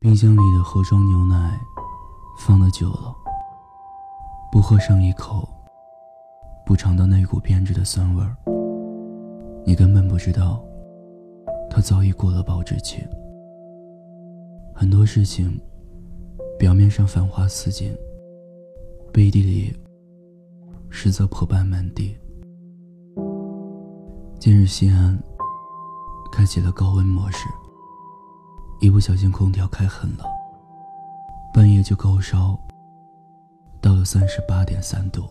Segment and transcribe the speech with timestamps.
[0.00, 1.60] 冰箱里的盒装牛奶
[2.38, 3.14] 放的久了，
[4.50, 5.46] 不喝上一口，
[6.64, 8.34] 不尝到那股变质的酸味儿，
[9.62, 10.64] 你根本不知道，
[11.68, 13.06] 它早已过了保质期。
[14.74, 15.60] 很多事情，
[16.58, 17.94] 表面上繁花似锦，
[19.12, 19.76] 背地里
[20.88, 22.16] 实则破败满地。
[24.38, 25.22] 近日西安
[26.32, 27.46] 开启了高温模式。
[28.80, 30.24] 一不小心，空调开狠了，
[31.52, 32.58] 半夜就高烧，
[33.78, 35.28] 到了三十八点三度。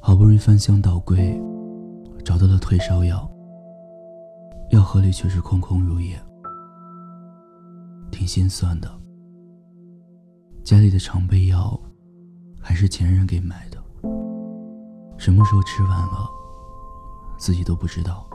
[0.00, 1.40] 好不容易翻箱倒柜，
[2.24, 3.30] 找到了退烧药，
[4.70, 6.20] 药盒里却是空空如也，
[8.10, 8.90] 挺心酸的。
[10.64, 11.78] 家里的常备药，
[12.60, 13.78] 还是前任给买的，
[15.16, 16.28] 什么时候吃完了，
[17.38, 18.26] 自己都不知道。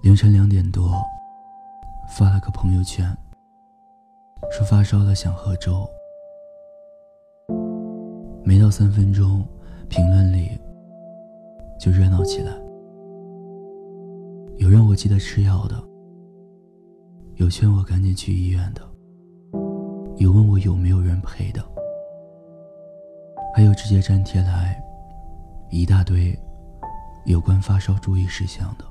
[0.00, 1.00] 凌晨两点多。
[2.08, 3.16] 发了个朋友圈，
[4.50, 5.88] 说发烧了想喝粥。
[8.42, 9.46] 没到三分钟，
[9.88, 10.58] 评论里
[11.78, 12.52] 就热闹起来。
[14.56, 15.76] 有让我记得吃药的，
[17.36, 18.82] 有劝我赶紧去医院的，
[20.16, 21.62] 有问我有没有人陪的，
[23.54, 24.82] 还有直接粘贴来
[25.70, 26.36] 一大堆
[27.26, 28.87] 有关发烧注意事项的。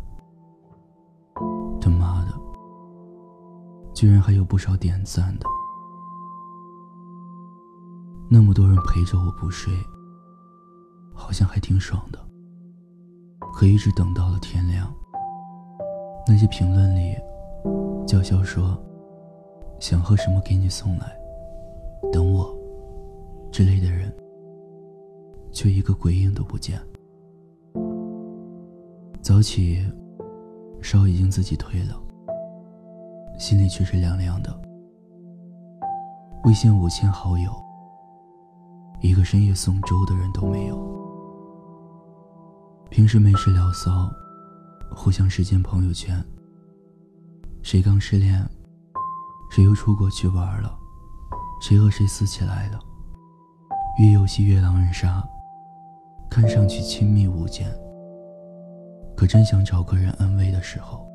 [3.98, 5.45] 居然还有不少点赞的，
[8.30, 9.73] 那么多人陪着我不睡，
[11.16, 12.20] 好像还挺爽的。
[13.56, 14.94] 可一直等到了天亮，
[16.28, 17.16] 那些评论里
[18.06, 18.80] 叫嚣说
[19.80, 21.17] 想喝什么给你送来，
[22.14, 22.56] 等我
[23.52, 24.16] 之类的人，
[25.52, 26.80] 却一个鬼影都不见。
[29.23, 29.84] 早起，
[30.84, 32.00] 烧已经自己退了。
[33.38, 34.53] 心里却是凉凉的。
[36.43, 37.52] 微信五千好友，
[39.02, 40.77] 一个深夜送粥的人都没有。
[42.89, 44.09] 平时没事聊骚，
[44.95, 46.23] 互相时间朋友圈。
[47.61, 48.43] 谁刚失恋，
[49.52, 50.76] 谁又出国去玩了，
[51.61, 52.80] 谁和谁撕起来了。
[53.99, 55.23] 越游戏越狼人杀，
[56.30, 57.70] 看上去亲密无间，
[59.15, 61.05] 可真想找个人安慰的时候。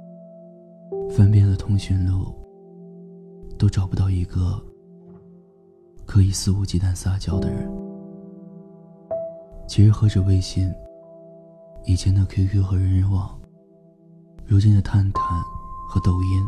[1.15, 2.35] 翻遍了通讯录，
[3.59, 4.59] 都找不到一个
[6.07, 7.71] 可以肆无忌惮撒娇的人。
[9.69, 10.73] 其实，喝着微信，
[11.85, 13.39] 以前的 QQ 和人人网，
[14.47, 15.23] 如今的探探
[15.87, 16.47] 和抖音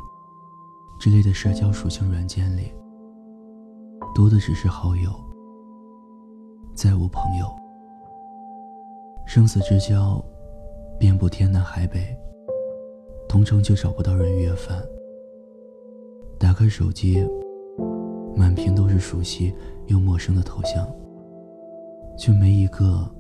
[0.99, 2.73] 之类的社交属性软件里，
[4.15, 5.13] 多的只是好友，
[6.75, 7.47] 再无朋友。
[9.27, 10.25] 生死之交，
[10.99, 12.19] 遍布天南海北。
[13.35, 14.81] 同城却找不到人约饭。
[16.39, 17.29] 打开手机，
[18.37, 19.53] 满屏都是熟悉
[19.89, 20.87] 又陌生的头像，
[22.17, 23.11] 却没一个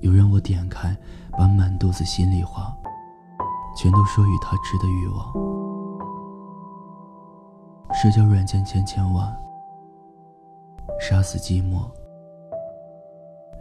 [0.00, 0.94] 有让我点开，
[1.38, 2.76] 把满肚子心里话
[3.74, 5.32] 全都说与他知的欲望。
[7.94, 9.34] 社交软件千千万，
[11.00, 11.90] 杀死寂寞，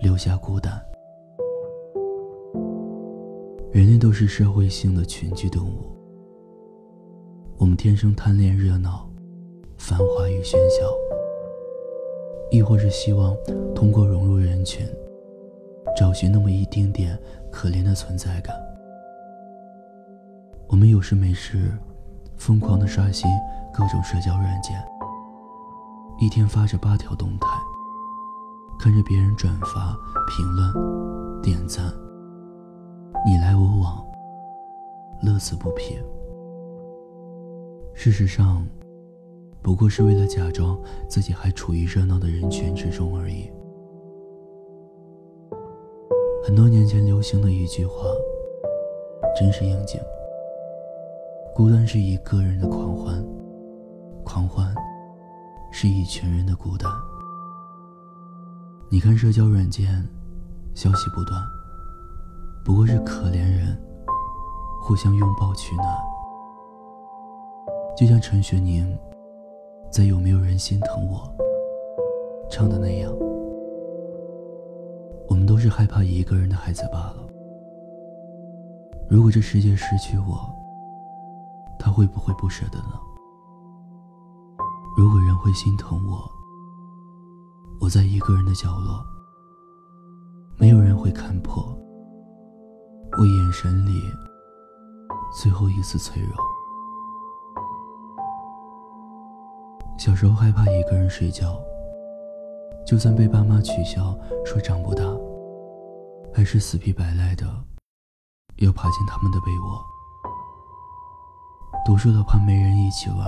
[0.02, 0.93] 留下孤单。
[3.74, 5.98] 人类都是社会性的群居动物，
[7.58, 9.10] 我们天生贪恋热闹、
[9.80, 10.86] 繁华与喧嚣，
[12.52, 13.36] 亦或是希望
[13.74, 14.86] 通过融入人群，
[15.98, 17.18] 找寻那么一丁点
[17.52, 18.56] 可怜的存在感。
[20.68, 21.72] 我们有事没事，
[22.38, 23.28] 疯狂的刷新
[23.74, 24.80] 各种社交软件，
[26.20, 27.48] 一天发着八条动态，
[28.80, 29.98] 看着别人转发、
[30.30, 31.92] 评论、点赞。
[33.26, 34.06] 你来我往，
[35.22, 35.98] 乐此不疲。
[37.94, 38.68] 事实上，
[39.62, 43.50] 不过是为了假装自己还处于热闹的人群之中而已。
[46.46, 48.04] 很多年前流行的一句话，
[49.40, 50.02] 真是应景。
[51.56, 53.24] 孤单是一个人的狂欢，
[54.26, 54.76] 狂欢
[55.72, 56.92] 是一群人的孤单。
[58.90, 60.06] 你看社交软件，
[60.74, 61.42] 消息不断。
[62.64, 63.78] 不过是可怜人
[64.82, 65.86] 互相拥抱取暖，
[67.98, 68.98] 就像陈学宁
[69.92, 71.20] 在《有没有人心疼我》
[72.50, 73.14] 唱的那样，
[75.28, 77.28] 我们都是害怕一个人的孩子罢了。
[79.10, 80.50] 如果这世界失去我，
[81.78, 82.98] 他会不会不舍得呢？
[84.98, 86.32] 如果人会心疼我，
[87.82, 89.06] 我在一个人的角落，
[90.58, 91.78] 没有人会看破。
[93.16, 94.12] 我眼神里
[95.40, 96.36] 最后一丝脆弱。
[100.00, 101.62] 小时候害怕一个人睡觉，
[102.86, 105.04] 就算被爸妈取笑说长不大，
[106.34, 107.46] 还是死皮白赖的
[108.58, 109.80] 要爬进他们的被窝。
[111.86, 113.20] 读书的怕没人一起玩，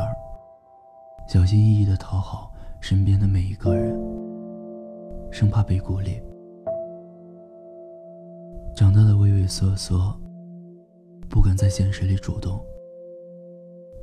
[1.28, 3.96] 小心翼翼的讨好身边的每一个人，
[5.32, 6.20] 生怕被孤立。
[8.76, 10.14] 长大的畏畏缩缩，
[11.30, 12.60] 不敢在现实里主动。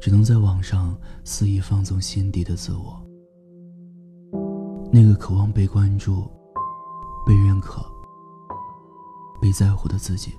[0.01, 3.01] 只能在网上肆意放纵心底的自我，
[4.91, 6.23] 那个渴望被关注、
[7.27, 7.85] 被认可、
[9.43, 10.33] 被在乎的自己。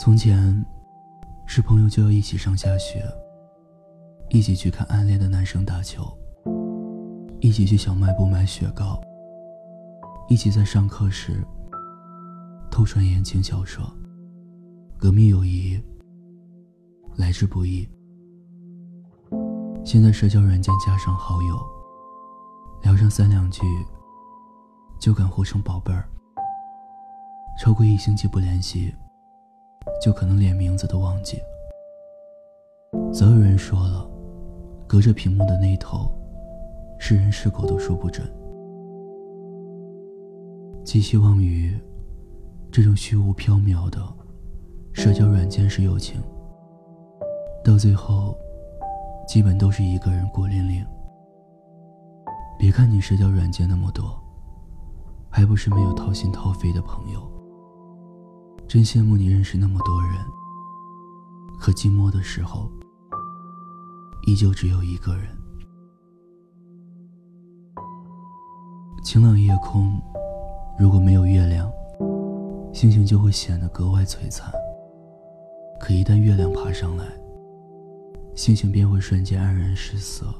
[0.00, 0.64] 从前，
[1.46, 3.04] 是朋友就要一起上下学，
[4.30, 6.04] 一起去看暗恋的男生打球，
[7.40, 8.98] 一起去小卖部买雪糕，
[10.28, 11.44] 一起在上课时
[12.78, 13.84] 偷传言情小说，
[14.96, 15.76] 革命友谊。
[17.16, 17.84] 来之不易。
[19.84, 21.58] 现在社交软件加上好友，
[22.84, 23.62] 聊上三两句，
[25.00, 26.08] 就敢互称宝贝儿。
[27.60, 28.94] 超过一星期不联系，
[30.00, 31.36] 就可能连名字都忘记。
[33.12, 34.08] 早有人说了，
[34.86, 36.08] 隔着屏幕的那头，
[36.96, 38.24] 是人是狗都说不准。
[40.84, 41.76] 寄希望于
[42.78, 44.00] 这种虚无缥缈的
[44.92, 46.22] 社交软件式友情。
[47.64, 48.38] 到最后，
[49.26, 50.86] 基本都是一个人孤零零。
[52.56, 54.16] 别看你社交软件那么多，
[55.28, 57.20] 还不是没有掏心掏肺的朋友。
[58.68, 60.12] 真羡慕你认识那么多人，
[61.58, 62.70] 可寂寞的时候，
[64.28, 65.26] 依旧只有一个人。
[69.02, 70.00] 晴朗夜空，
[70.78, 71.68] 如果没有月亮，
[72.78, 74.52] 星星就会显得格外璀璨。
[75.80, 77.04] 可一旦月亮爬上来，
[78.36, 80.32] 星星便会瞬间黯然失色，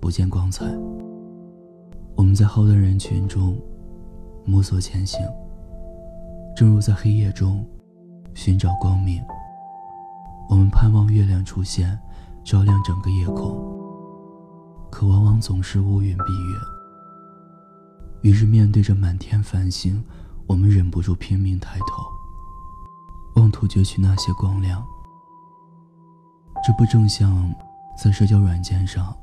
[0.00, 0.64] 不见光彩。
[2.16, 3.60] 我们在浩荡人群中
[4.46, 5.20] 摸索前行，
[6.56, 7.62] 正如在黑夜中
[8.32, 9.22] 寻找光明。
[10.48, 11.98] 我们盼望月亮出现，
[12.42, 13.54] 照亮整个夜空，
[14.90, 16.58] 可往往总是乌云蔽月。
[18.22, 20.02] 于是面对着满天繁星，
[20.48, 22.02] 我们忍不住拼命抬头，
[23.36, 24.82] 妄图攫取那些光亮。
[26.66, 27.54] 这不正像
[28.02, 29.14] 在社交软件上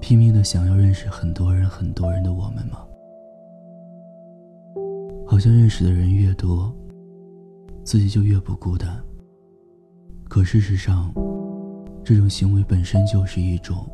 [0.00, 2.78] 拼命的想要认识很多人、很多人的我们吗？
[5.26, 6.74] 好像认识的人越多，
[7.84, 8.98] 自己就越不孤单。
[10.28, 11.12] 可事实上，
[12.02, 13.86] 这种行为本身就是一种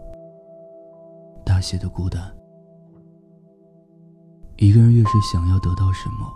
[1.44, 2.32] 大写的孤单。
[4.58, 6.26] 一个人越是想要得到什么，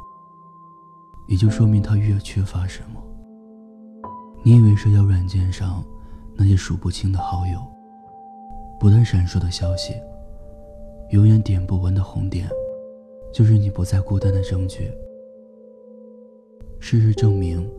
[1.26, 3.02] 也就说明他越缺乏什么。
[4.44, 5.82] 你以为社交软件上？
[6.34, 7.60] 那些数不清的好友，
[8.80, 9.92] 不断闪烁的消息，
[11.10, 12.48] 永远点不完的红点，
[13.34, 14.90] 就是你不再孤单的证据。
[16.80, 17.70] 事实证明，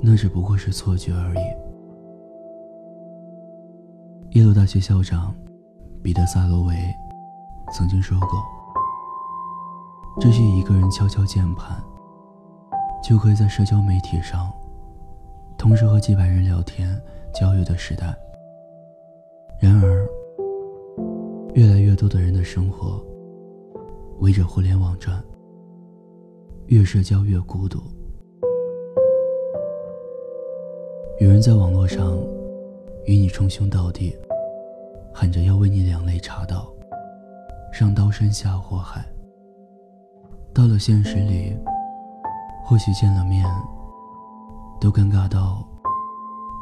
[0.00, 1.42] 那只不过是错觉而已。
[4.38, 5.34] 耶鲁大学校长
[6.04, 6.76] 彼得·萨罗维
[7.72, 8.40] 曾经说过
[10.20, 11.82] ：“这些一个人敲敲键盘，
[13.02, 14.50] 就可以在社交媒体上。”
[15.58, 17.00] 同时和几百人聊天
[17.32, 18.12] 交友的时代。
[19.60, 20.04] 然而，
[21.54, 23.00] 越来越多的人的生活
[24.18, 25.22] 围着互联网转，
[26.66, 27.78] 越社交越孤独。
[31.20, 32.18] 有人在网络上
[33.04, 34.16] 与你称兄道弟，
[35.14, 36.66] 喊着要为你两肋插刀，
[37.72, 39.04] 上刀山下火海。
[40.54, 41.56] 到了现实里，
[42.64, 43.44] 或许见了面。
[44.80, 45.64] 都尴尬到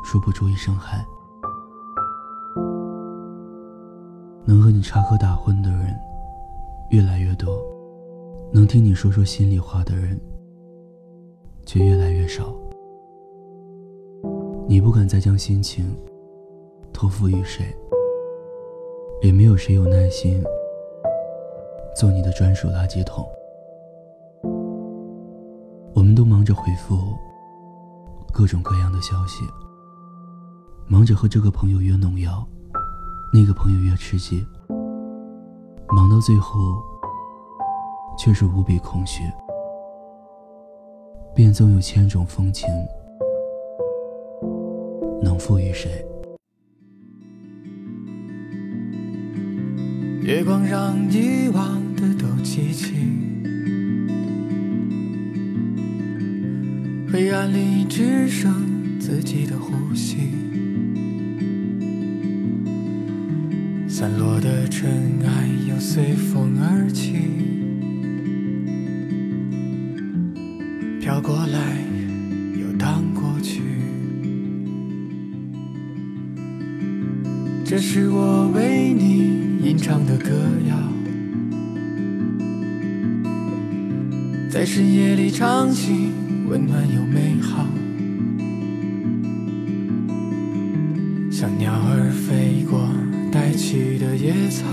[0.04, 1.02] 说不出一声嗨。
[4.44, 5.98] 能和你插科打诨的人
[6.90, 7.48] 越来越多，
[8.52, 10.20] 能听你说说心里话的人
[11.64, 12.52] 却越来越少。
[14.68, 15.96] 你不敢再将心情
[16.92, 17.74] 托付于谁，
[19.22, 20.44] 也没有谁有耐心
[21.96, 23.26] 做你的专属垃圾桶。
[26.20, 27.16] 都忙着回复。
[28.30, 29.42] 各种各样的消息，
[30.86, 32.46] 忙着和这个朋友约农药，
[33.32, 34.46] 那个朋友约吃鸡，
[35.88, 36.76] 忙到最后，
[38.18, 39.22] 却是无比空虚。
[41.34, 42.68] 便纵有千种风情，
[45.22, 46.04] 能赋予谁？
[50.20, 53.39] 月光让遗忘的都记起。
[57.12, 60.16] 黑暗里只剩自己的呼吸，
[63.88, 67.14] 散落的尘埃又随风而起，
[71.00, 71.78] 飘过来
[72.56, 73.60] 又荡过去。
[77.64, 80.30] 这是我为你吟唱的歌
[80.68, 80.76] 谣，
[84.48, 86.12] 在深夜里唱起，
[86.50, 87.64] 温暖又美好。
[91.30, 92.90] 像鸟儿飞过
[93.30, 94.66] 带起的野草，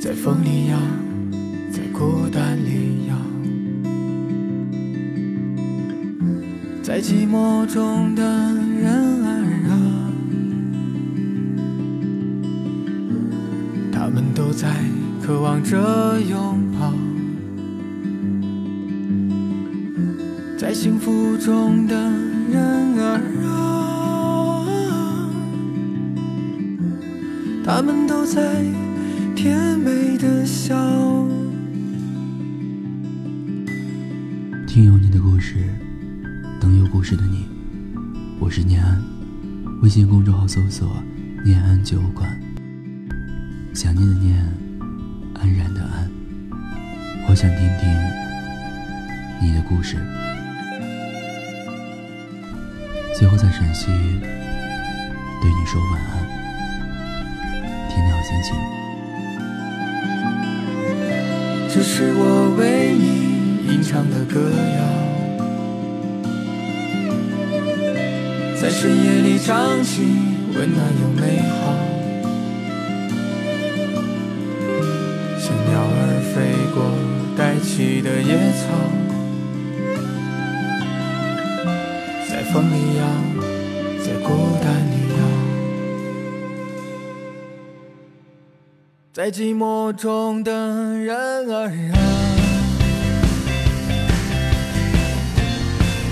[0.00, 0.76] 在风里摇，
[1.70, 3.16] 在孤单里摇，
[6.82, 9.30] 在寂寞中的人儿
[9.70, 10.10] 啊，
[13.92, 14.74] 他们都在
[15.22, 16.65] 渴望着拥
[20.76, 21.96] 幸福中的。
[22.52, 22.62] 人
[23.00, 23.18] 儿
[23.48, 24.68] 啊，
[27.64, 28.62] 他们都在
[29.34, 30.76] 甜美的笑。
[34.66, 35.64] 听有你的故事，
[36.60, 37.46] 等有故事的你。
[38.38, 39.02] 我是念安，
[39.80, 41.02] 微信公众号搜索
[41.42, 42.38] “念安酒馆”。
[43.72, 44.46] 想念的念，
[45.40, 46.10] 安然的安。
[47.30, 47.88] 我想听听
[49.40, 49.96] 你的故事。
[53.18, 56.12] 最后在陕西对你说晚安，
[57.88, 58.54] 天天好心情。
[61.72, 64.80] 这是我为你吟唱的歌谣，
[68.60, 70.02] 在深夜里唱起，
[70.54, 71.72] 温暖又美好，
[75.38, 76.34] 像鸟儿飞
[76.74, 76.84] 过
[77.34, 79.05] 带起的野草。
[82.52, 83.06] 风一样，
[84.04, 84.28] 在孤
[84.62, 85.14] 单里摇，
[89.12, 90.50] 在寂寞中的
[90.98, 91.98] 人儿啊，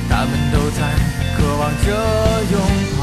[0.08, 0.78] 他们都在
[1.36, 1.88] 渴望着
[2.50, 2.54] 拥
[2.98, 3.00] 抱，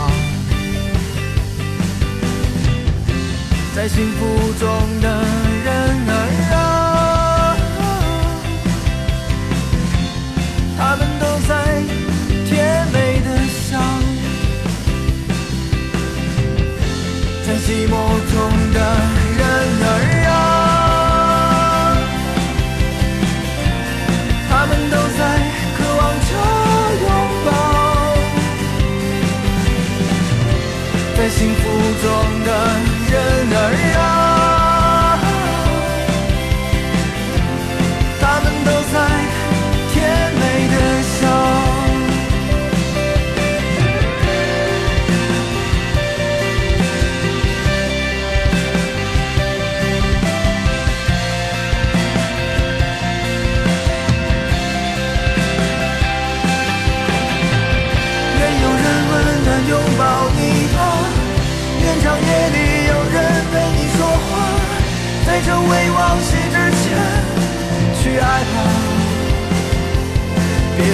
[3.75, 4.19] 在幸福
[4.59, 4.67] 中
[5.01, 5.07] 的
[5.63, 5.67] 人
[6.07, 6.11] 儿
[17.71, 18.35] 寂寞中
[18.73, 18.79] 的
[19.37, 19.41] 人
[19.81, 19.87] 儿
[20.27, 20.33] 啊，
[24.49, 25.19] 他们都在
[25.77, 26.31] 渴望着
[27.01, 27.07] 拥
[27.45, 27.49] 抱，
[31.15, 31.61] 在幸福
[32.03, 32.05] 中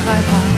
[0.07, 0.56] 害怕，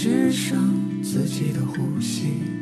[0.00, 2.57] 只剩自己的呼吸，